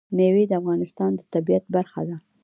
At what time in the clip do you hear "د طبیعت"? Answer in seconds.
1.15-1.65